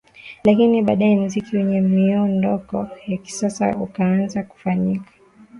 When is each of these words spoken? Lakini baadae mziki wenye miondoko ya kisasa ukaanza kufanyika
Lakini 0.43 0.81
baadae 0.83 1.15
mziki 1.19 1.57
wenye 1.57 1.81
miondoko 1.81 2.87
ya 3.07 3.17
kisasa 3.17 3.77
ukaanza 3.77 4.43
kufanyika 4.43 5.11